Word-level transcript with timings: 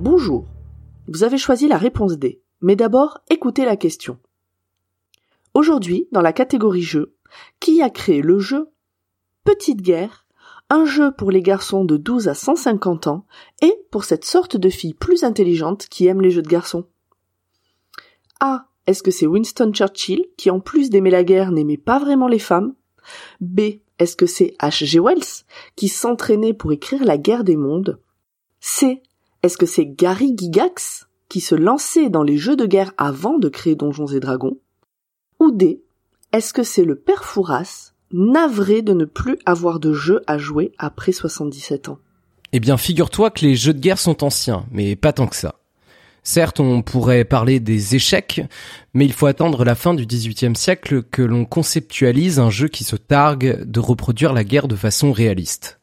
Bonjour. 0.00 0.46
Vous 1.06 1.24
avez 1.24 1.38
choisi 1.38 1.68
la 1.68 1.78
réponse 1.78 2.18
D. 2.18 2.42
Mais 2.60 2.76
d'abord, 2.76 3.20
écoutez 3.30 3.64
la 3.64 3.76
question. 3.76 4.18
Aujourd'hui, 5.54 6.08
dans 6.12 6.22
la 6.22 6.32
catégorie 6.32 6.82
jeu, 6.82 7.16
qui 7.60 7.82
a 7.82 7.90
créé 7.90 8.22
le 8.22 8.38
jeu 8.38 8.70
Petite 9.44 9.80
guerre, 9.80 10.26
un 10.70 10.84
jeu 10.84 11.12
pour 11.12 11.30
les 11.30 11.42
garçons 11.42 11.84
de 11.84 11.96
12 11.96 12.28
à 12.28 12.34
150 12.34 13.06
ans 13.06 13.26
et 13.62 13.74
pour 13.90 14.04
cette 14.04 14.24
sorte 14.24 14.56
de 14.56 14.68
fille 14.68 14.94
plus 14.94 15.24
intelligente 15.24 15.86
qui 15.88 16.06
aime 16.06 16.20
les 16.20 16.30
jeux 16.30 16.42
de 16.42 16.48
garçons 16.48 16.86
A. 18.40 18.66
Est-ce 18.86 19.02
que 19.02 19.10
c'est 19.10 19.26
Winston 19.26 19.72
Churchill 19.72 20.24
qui 20.36 20.50
en 20.50 20.60
plus 20.60 20.90
d'aimer 20.90 21.10
la 21.10 21.24
guerre 21.24 21.52
n'aimait 21.52 21.76
pas 21.76 21.98
vraiment 21.98 22.28
les 22.28 22.38
femmes? 22.38 22.74
B. 23.40 23.60
Est-ce 23.98 24.16
que 24.16 24.26
c'est 24.26 24.54
H.G. 24.60 25.00
Wells 25.00 25.44
qui 25.76 25.88
s'entraînait 25.88 26.54
pour 26.54 26.72
écrire 26.72 27.04
La 27.04 27.18
guerre 27.18 27.44
des 27.44 27.56
mondes? 27.56 28.00
C. 28.60 29.02
Est-ce 29.42 29.58
que 29.58 29.66
c'est 29.66 29.86
Gary 29.86 30.34
Gygax 30.36 31.08
qui 31.28 31.40
se 31.40 31.54
lançait 31.54 32.08
dans 32.08 32.22
les 32.22 32.38
jeux 32.38 32.56
de 32.56 32.66
guerre 32.66 32.92
avant 32.96 33.38
de 33.38 33.48
créer 33.48 33.74
Donjons 33.74 34.06
et 34.06 34.20
Dragons? 34.20 34.58
Ou 35.38 35.50
D. 35.50 35.82
Est-ce 36.32 36.52
que 36.52 36.62
c'est 36.62 36.84
le 36.84 36.96
père 36.96 37.24
Fouras, 37.24 37.92
navré 38.12 38.82
de 38.82 38.92
ne 38.92 39.04
plus 39.04 39.38
avoir 39.46 39.80
de 39.80 39.92
jeux 39.92 40.22
à 40.26 40.38
jouer 40.38 40.72
après 40.78 41.12
77 41.12 41.88
ans 41.88 41.98
Eh 42.52 42.60
bien, 42.60 42.76
figure-toi 42.76 43.30
que 43.30 43.44
les 43.44 43.56
jeux 43.56 43.74
de 43.74 43.80
guerre 43.80 43.98
sont 43.98 44.24
anciens, 44.24 44.66
mais 44.70 44.96
pas 44.96 45.12
tant 45.12 45.26
que 45.26 45.36
ça. 45.36 45.56
Certes, 46.22 46.60
on 46.60 46.82
pourrait 46.82 47.24
parler 47.24 47.58
des 47.58 47.94
échecs, 47.94 48.42
mais 48.92 49.06
il 49.06 49.12
faut 49.12 49.26
attendre 49.26 49.64
la 49.64 49.74
fin 49.74 49.94
du 49.94 50.04
XVIIIe 50.04 50.56
siècle 50.56 51.02
que 51.02 51.22
l'on 51.22 51.44
conceptualise 51.44 52.38
un 52.38 52.50
jeu 52.50 52.68
qui 52.68 52.84
se 52.84 52.96
targue 52.96 53.64
de 53.64 53.80
reproduire 53.80 54.34
la 54.34 54.44
guerre 54.44 54.68
de 54.68 54.76
façon 54.76 55.12
réaliste. 55.12 55.80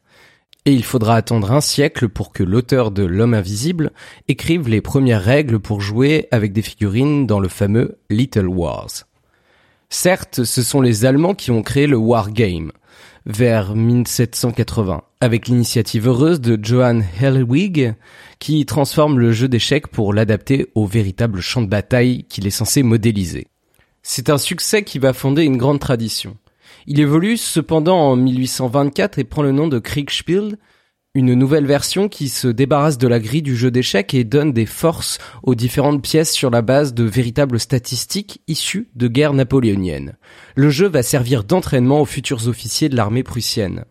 Et 0.64 0.72
il 0.72 0.84
faudra 0.84 1.16
attendre 1.16 1.52
un 1.52 1.60
siècle 1.60 2.08
pour 2.08 2.32
que 2.32 2.42
l'auteur 2.42 2.90
de 2.90 3.04
L'homme 3.04 3.34
invisible 3.34 3.92
écrive 4.28 4.68
les 4.68 4.80
premières 4.80 5.22
règles 5.22 5.60
pour 5.60 5.80
jouer 5.80 6.26
avec 6.32 6.52
des 6.52 6.62
figurines 6.62 7.26
dans 7.26 7.40
le 7.40 7.48
fameux 7.48 7.98
Little 8.10 8.48
Wars. 8.48 8.90
Certes, 9.98 10.44
ce 10.44 10.62
sont 10.62 10.82
les 10.82 11.06
Allemands 11.06 11.32
qui 11.32 11.50
ont 11.50 11.62
créé 11.62 11.86
le 11.86 11.96
Wargame 11.96 12.70
vers 13.24 13.74
1780, 13.74 15.02
avec 15.22 15.48
l'initiative 15.48 16.06
heureuse 16.06 16.38
de 16.38 16.62
Johann 16.62 17.02
Hellwig, 17.18 17.94
qui 18.38 18.66
transforme 18.66 19.18
le 19.18 19.32
jeu 19.32 19.48
d'échecs 19.48 19.86
pour 19.86 20.12
l'adapter 20.12 20.66
au 20.74 20.84
véritable 20.84 21.40
champ 21.40 21.62
de 21.62 21.66
bataille 21.66 22.24
qu'il 22.24 22.46
est 22.46 22.50
censé 22.50 22.82
modéliser. 22.82 23.46
C'est 24.02 24.28
un 24.28 24.36
succès 24.36 24.82
qui 24.82 24.98
va 24.98 25.14
fonder 25.14 25.44
une 25.44 25.56
grande 25.56 25.80
tradition. 25.80 26.36
Il 26.86 27.00
évolue 27.00 27.38
cependant 27.38 27.98
en 27.98 28.16
1824 28.16 29.18
et 29.18 29.24
prend 29.24 29.42
le 29.42 29.52
nom 29.52 29.66
de 29.66 29.78
Kriegspiel, 29.78 30.58
une 31.16 31.32
nouvelle 31.32 31.64
version 31.64 32.10
qui 32.10 32.28
se 32.28 32.46
débarrasse 32.46 32.98
de 32.98 33.08
la 33.08 33.18
grille 33.18 33.40
du 33.40 33.56
jeu 33.56 33.70
d'échecs 33.70 34.12
et 34.12 34.22
donne 34.22 34.52
des 34.52 34.66
forces 34.66 35.16
aux 35.42 35.54
différentes 35.54 36.02
pièces 36.02 36.30
sur 36.30 36.50
la 36.50 36.60
base 36.60 36.92
de 36.92 37.04
véritables 37.04 37.58
statistiques 37.58 38.42
issues 38.48 38.90
de 38.96 39.08
guerres 39.08 39.32
napoléoniennes. 39.32 40.18
Le 40.56 40.68
jeu 40.68 40.86
va 40.86 41.02
servir 41.02 41.42
d'entraînement 41.42 42.02
aux 42.02 42.04
futurs 42.04 42.48
officiers 42.48 42.90
de 42.90 42.96
l'armée 42.96 43.22
prussienne. 43.22 43.86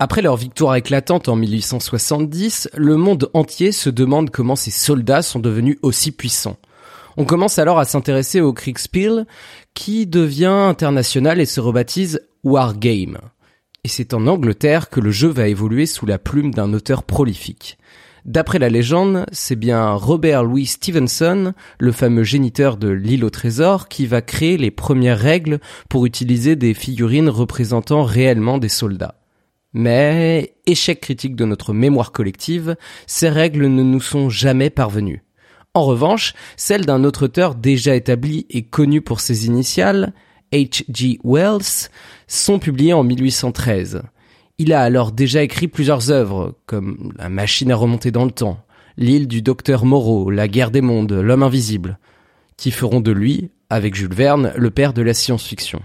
Après 0.00 0.20
leur 0.20 0.36
victoire 0.36 0.74
éclatante 0.74 1.28
en 1.28 1.36
1870, 1.36 2.70
le 2.76 2.96
monde 2.96 3.30
entier 3.34 3.70
se 3.70 3.88
demande 3.88 4.30
comment 4.30 4.56
ces 4.56 4.72
soldats 4.72 5.22
sont 5.22 5.38
devenus 5.38 5.78
aussi 5.82 6.10
puissants. 6.10 6.56
On 7.16 7.24
commence 7.24 7.60
alors 7.60 7.78
à 7.78 7.84
s'intéresser 7.84 8.40
au 8.40 8.52
Kriegspiel, 8.52 9.26
qui 9.74 10.08
devient 10.08 10.46
international 10.46 11.40
et 11.40 11.46
se 11.46 11.60
rebaptise 11.60 12.20
Wargame. 12.42 13.18
Et 13.88 13.90
c'est 13.90 14.12
en 14.12 14.26
Angleterre 14.26 14.90
que 14.90 15.00
le 15.00 15.10
jeu 15.10 15.28
va 15.28 15.48
évoluer 15.48 15.86
sous 15.86 16.04
la 16.04 16.18
plume 16.18 16.52
d'un 16.52 16.74
auteur 16.74 17.04
prolifique. 17.04 17.78
D'après 18.26 18.58
la 18.58 18.68
légende, 18.68 19.24
c'est 19.32 19.56
bien 19.56 19.92
Robert 19.92 20.44
Louis 20.44 20.66
Stevenson, 20.66 21.54
le 21.78 21.92
fameux 21.92 22.22
géniteur 22.22 22.76
de 22.76 22.90
l'île 22.90 23.24
au 23.24 23.30
trésor, 23.30 23.88
qui 23.88 24.04
va 24.04 24.20
créer 24.20 24.58
les 24.58 24.70
premières 24.70 25.18
règles 25.18 25.58
pour 25.88 26.04
utiliser 26.04 26.54
des 26.54 26.74
figurines 26.74 27.30
représentant 27.30 28.04
réellement 28.04 28.58
des 28.58 28.68
soldats. 28.68 29.14
Mais, 29.72 30.52
échec 30.66 31.00
critique 31.00 31.34
de 31.34 31.46
notre 31.46 31.72
mémoire 31.72 32.12
collective, 32.12 32.76
ces 33.06 33.30
règles 33.30 33.68
ne 33.68 33.82
nous 33.82 34.02
sont 34.02 34.28
jamais 34.28 34.68
parvenues. 34.68 35.24
En 35.72 35.86
revanche, 35.86 36.34
celles 36.58 36.84
d'un 36.84 37.04
autre 37.04 37.24
auteur 37.24 37.54
déjà 37.54 37.94
établi 37.94 38.44
et 38.50 38.64
connu 38.64 39.00
pour 39.00 39.20
ses 39.20 39.46
initiales, 39.46 40.12
H.G. 40.52 41.18
Wells, 41.24 41.90
sont 42.26 42.58
publiées 42.58 42.92
en 42.92 43.04
1813. 43.04 44.02
Il 44.58 44.72
a 44.72 44.82
alors 44.82 45.12
déjà 45.12 45.42
écrit 45.42 45.68
plusieurs 45.68 46.10
œuvres, 46.10 46.56
comme 46.66 47.12
La 47.16 47.28
machine 47.28 47.70
à 47.70 47.76
remonter 47.76 48.10
dans 48.10 48.24
le 48.24 48.30
temps, 48.30 48.64
L'île 48.96 49.28
du 49.28 49.42
docteur 49.42 49.84
Moreau, 49.84 50.30
La 50.30 50.48
guerre 50.48 50.70
des 50.70 50.80
mondes, 50.80 51.12
L'homme 51.12 51.42
invisible, 51.42 51.98
qui 52.56 52.70
feront 52.70 53.00
de 53.00 53.12
lui, 53.12 53.50
avec 53.70 53.94
Jules 53.94 54.14
Verne, 54.14 54.52
le 54.56 54.70
père 54.70 54.92
de 54.92 55.02
la 55.02 55.14
science-fiction. 55.14 55.80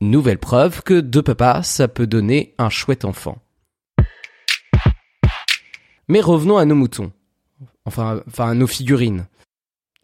Nouvelle 0.00 0.38
preuve 0.38 0.82
que 0.82 1.00
deux 1.00 1.22
papas, 1.22 1.62
ça 1.62 1.88
peut 1.88 2.06
donner 2.06 2.54
un 2.58 2.68
chouette 2.68 3.04
enfant. 3.04 3.38
Mais 6.08 6.20
revenons 6.20 6.58
à 6.58 6.64
nos 6.64 6.74
moutons. 6.74 7.12
Enfin, 7.84 8.20
enfin 8.26 8.50
à 8.50 8.54
nos 8.54 8.66
figurines. 8.66 9.26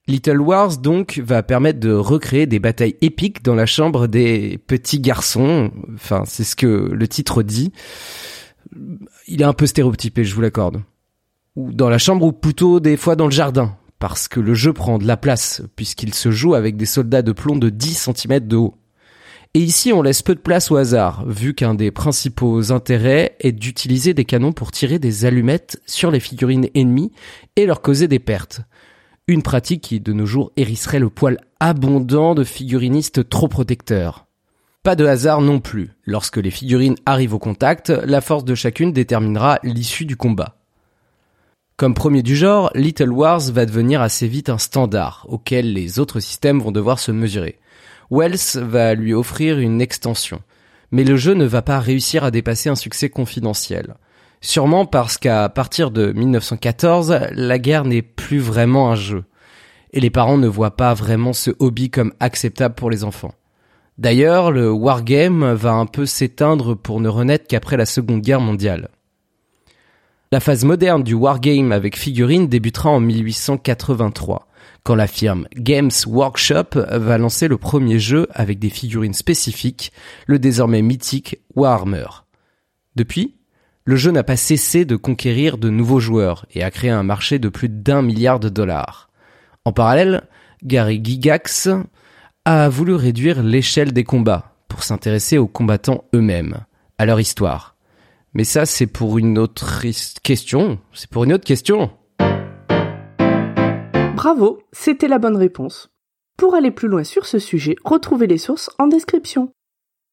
Little 0.08 0.40
Wars 0.40 0.78
donc 0.78 1.20
va 1.22 1.42
permettre 1.42 1.80
de 1.80 1.92
recréer 1.92 2.46
des 2.46 2.58
batailles 2.58 2.96
épiques 3.02 3.44
dans 3.44 3.54
la 3.54 3.66
chambre 3.66 4.06
des 4.06 4.58
petits 4.66 5.00
garçons. 5.00 5.70
Enfin, 5.94 6.22
c'est 6.26 6.44
ce 6.44 6.56
que 6.56 6.66
le 6.66 7.06
titre 7.06 7.42
dit. 7.42 7.72
Il 9.26 9.42
est 9.42 9.44
un 9.44 9.52
peu 9.52 9.66
stéréotypé, 9.66 10.24
je 10.24 10.34
vous 10.34 10.40
l'accorde. 10.40 10.82
Ou 11.56 11.72
dans 11.72 11.90
la 11.90 11.98
chambre 11.98 12.24
ou 12.24 12.32
plutôt 12.32 12.80
des 12.80 12.96
fois 12.96 13.16
dans 13.16 13.26
le 13.26 13.32
jardin. 13.32 13.76
Parce 13.98 14.28
que 14.28 14.40
le 14.40 14.54
jeu 14.54 14.72
prend 14.72 14.96
de 14.96 15.06
la 15.06 15.16
place, 15.16 15.60
puisqu'il 15.76 16.14
se 16.14 16.30
joue 16.30 16.54
avec 16.54 16.76
des 16.76 16.86
soldats 16.86 17.22
de 17.22 17.32
plomb 17.32 17.56
de 17.56 17.68
10 17.68 18.10
cm 18.14 18.46
de 18.46 18.56
haut. 18.56 18.76
Et 19.54 19.60
ici, 19.60 19.92
on 19.92 20.02
laisse 20.02 20.22
peu 20.22 20.34
de 20.34 20.40
place 20.40 20.70
au 20.70 20.76
hasard, 20.76 21.26
vu 21.26 21.52
qu'un 21.52 21.74
des 21.74 21.90
principaux 21.90 22.70
intérêts 22.70 23.36
est 23.40 23.52
d'utiliser 23.52 24.14
des 24.14 24.24
canons 24.24 24.52
pour 24.52 24.70
tirer 24.70 24.98
des 24.98 25.26
allumettes 25.26 25.82
sur 25.84 26.10
les 26.10 26.20
figurines 26.20 26.68
ennemies 26.74 27.12
et 27.56 27.66
leur 27.66 27.82
causer 27.82 28.08
des 28.08 28.20
pertes. 28.20 28.62
Une 29.30 29.42
pratique 29.42 29.82
qui, 29.82 30.00
de 30.00 30.14
nos 30.14 30.24
jours, 30.24 30.52
hérisserait 30.56 30.98
le 30.98 31.10
poil 31.10 31.36
abondant 31.60 32.34
de 32.34 32.44
figurinistes 32.44 33.28
trop 33.28 33.46
protecteurs. 33.46 34.26
Pas 34.82 34.96
de 34.96 35.04
hasard 35.04 35.42
non 35.42 35.60
plus. 35.60 35.90
Lorsque 36.06 36.38
les 36.38 36.50
figurines 36.50 36.96
arrivent 37.04 37.34
au 37.34 37.38
contact, 37.38 37.90
la 37.90 38.22
force 38.22 38.46
de 38.46 38.54
chacune 38.54 38.90
déterminera 38.90 39.58
l'issue 39.62 40.06
du 40.06 40.16
combat. 40.16 40.56
Comme 41.76 41.92
premier 41.92 42.22
du 42.22 42.36
genre, 42.36 42.70
Little 42.74 43.12
Wars 43.12 43.52
va 43.52 43.66
devenir 43.66 44.00
assez 44.00 44.26
vite 44.26 44.48
un 44.48 44.56
standard, 44.56 45.26
auquel 45.28 45.74
les 45.74 45.98
autres 45.98 46.20
systèmes 46.20 46.60
vont 46.60 46.72
devoir 46.72 46.98
se 46.98 47.12
mesurer. 47.12 47.58
Wells 48.10 48.56
va 48.56 48.94
lui 48.94 49.12
offrir 49.12 49.58
une 49.58 49.82
extension. 49.82 50.40
Mais 50.90 51.04
le 51.04 51.18
jeu 51.18 51.34
ne 51.34 51.44
va 51.44 51.60
pas 51.60 51.80
réussir 51.80 52.24
à 52.24 52.30
dépasser 52.30 52.70
un 52.70 52.76
succès 52.76 53.10
confidentiel. 53.10 53.96
Sûrement 54.40 54.86
parce 54.86 55.18
qu'à 55.18 55.48
partir 55.48 55.90
de 55.90 56.12
1914, 56.12 57.20
la 57.32 57.58
guerre 57.58 57.84
n'est 57.84 58.02
plus 58.02 58.38
vraiment 58.38 58.90
un 58.90 58.94
jeu. 58.94 59.24
Et 59.92 60.00
les 60.00 60.10
parents 60.10 60.38
ne 60.38 60.48
voient 60.48 60.76
pas 60.76 60.94
vraiment 60.94 61.32
ce 61.32 61.50
hobby 61.58 61.90
comme 61.90 62.12
acceptable 62.20 62.74
pour 62.74 62.90
les 62.90 63.04
enfants. 63.04 63.34
D'ailleurs, 63.96 64.52
le 64.52 64.70
wargame 64.70 65.52
va 65.54 65.72
un 65.72 65.86
peu 65.86 66.06
s'éteindre 66.06 66.76
pour 66.76 67.00
ne 67.00 67.08
renaître 67.08 67.46
qu'après 67.48 67.76
la 67.76 67.86
Seconde 67.86 68.20
Guerre 68.20 68.40
mondiale. 68.40 68.90
La 70.30 70.40
phase 70.40 70.64
moderne 70.64 71.02
du 71.02 71.14
wargame 71.14 71.72
avec 71.72 71.96
figurines 71.96 72.48
débutera 72.48 72.90
en 72.90 73.00
1883 73.00 74.46
quand 74.84 74.94
la 74.94 75.06
firme 75.06 75.48
Games 75.56 75.90
Workshop 76.06 76.80
va 76.90 77.18
lancer 77.18 77.48
le 77.48 77.56
premier 77.58 77.98
jeu 77.98 78.28
avec 78.32 78.58
des 78.58 78.70
figurines 78.70 79.14
spécifiques, 79.14 79.92
le 80.26 80.38
désormais 80.38 80.82
mythique 80.82 81.38
Warhammer. 81.54 82.06
Depuis, 82.94 83.37
le 83.88 83.96
jeu 83.96 84.10
n'a 84.10 84.22
pas 84.22 84.36
cessé 84.36 84.84
de 84.84 84.96
conquérir 84.96 85.56
de 85.56 85.70
nouveaux 85.70 85.98
joueurs 85.98 86.44
et 86.52 86.62
a 86.62 86.70
créé 86.70 86.90
un 86.90 87.02
marché 87.02 87.38
de 87.38 87.48
plus 87.48 87.70
d'un 87.70 88.02
milliard 88.02 88.38
de 88.38 88.50
dollars. 88.50 89.08
En 89.64 89.72
parallèle, 89.72 90.24
Gary 90.62 91.00
Gigax 91.02 91.70
a 92.44 92.68
voulu 92.68 92.94
réduire 92.94 93.42
l'échelle 93.42 93.94
des 93.94 94.04
combats 94.04 94.52
pour 94.68 94.82
s'intéresser 94.82 95.38
aux 95.38 95.46
combattants 95.46 96.04
eux-mêmes, 96.14 96.66
à 96.98 97.06
leur 97.06 97.18
histoire. 97.18 97.76
Mais 98.34 98.44
ça, 98.44 98.66
c'est 98.66 98.86
pour 98.86 99.16
une 99.16 99.38
autre 99.38 99.80
question. 100.22 100.78
C'est 100.92 101.08
pour 101.08 101.24
une 101.24 101.32
autre 101.32 101.46
question. 101.46 101.90
Bravo, 104.16 104.58
c'était 104.70 105.08
la 105.08 105.18
bonne 105.18 105.38
réponse. 105.38 105.88
Pour 106.36 106.54
aller 106.54 106.72
plus 106.72 106.88
loin 106.88 107.04
sur 107.04 107.24
ce 107.24 107.38
sujet, 107.38 107.76
retrouvez 107.86 108.26
les 108.26 108.36
sources 108.36 108.68
en 108.78 108.86
description. 108.86 109.50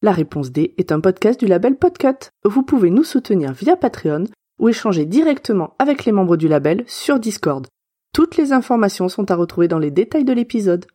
La 0.02 0.12
réponse 0.12 0.52
D 0.52 0.74
est 0.76 0.92
un 0.92 1.00
podcast 1.00 1.40
du 1.40 1.46
label 1.46 1.76
Podcut. 1.76 2.30
Vous 2.44 2.62
pouvez 2.62 2.90
nous 2.90 3.04
soutenir 3.04 3.52
via 3.52 3.76
Patreon 3.76 4.24
ou 4.58 4.68
échanger 4.68 5.06
directement 5.06 5.74
avec 5.78 6.04
les 6.04 6.12
membres 6.12 6.36
du 6.36 6.48
label 6.48 6.84
sur 6.86 7.18
Discord. 7.18 7.66
Toutes 8.12 8.36
les 8.36 8.52
informations 8.52 9.08
sont 9.08 9.30
à 9.30 9.34
retrouver 9.34 9.68
dans 9.68 9.78
les 9.78 9.90
détails 9.90 10.24
de 10.24 10.34
l'épisode. 10.34 10.86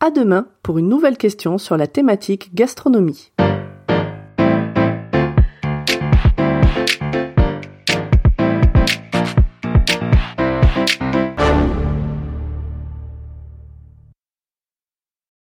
À 0.00 0.10
demain 0.10 0.48
pour 0.62 0.78
une 0.78 0.88
nouvelle 0.88 1.18
question 1.18 1.58
sur 1.58 1.76
la 1.76 1.86
thématique 1.86 2.54
gastronomie. 2.54 3.32